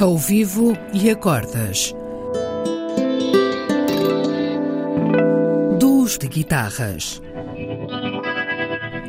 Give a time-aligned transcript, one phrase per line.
[0.00, 1.94] ao vivo e acordas.
[5.78, 7.20] Duos de guitarras.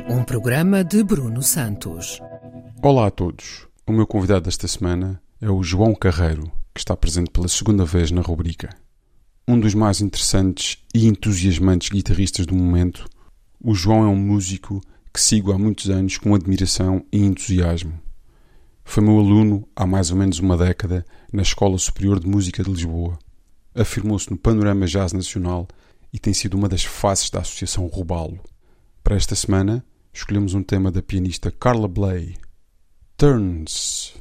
[0.10, 2.20] Um programa de Bruno Santos.
[2.84, 3.68] Olá a todos.
[3.88, 8.12] O meu convidado desta semana é o João Carreiro, que está presente pela segunda vez
[8.12, 8.76] na rubrica.
[9.48, 13.06] Um dos mais interessantes e entusiasmantes guitarristas do momento,
[13.64, 14.82] o João é um músico
[15.14, 18.11] que sigo há muitos anos com admiração e entusiasmo.
[18.92, 22.70] Foi meu aluno há mais ou menos uma década na Escola Superior de Música de
[22.70, 23.18] Lisboa.
[23.74, 25.66] Afirmou-se no panorama jazz nacional
[26.12, 28.38] e tem sido uma das faces da Associação Robalo.
[29.02, 32.36] Para esta semana, escolhemos um tema da pianista Carla Bley,
[33.16, 34.21] Turns.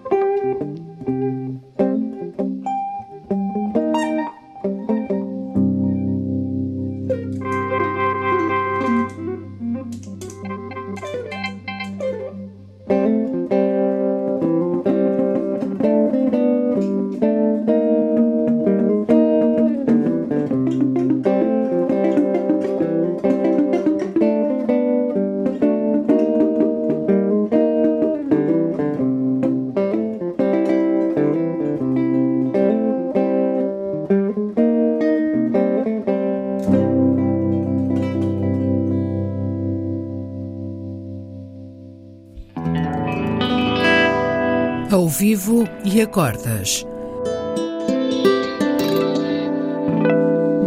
[44.91, 46.85] Ao vivo e a cordas.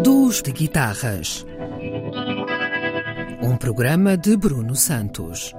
[0.03, 1.45] Duos de guitarras.
[3.43, 5.55] Um programa de Bruno Santos.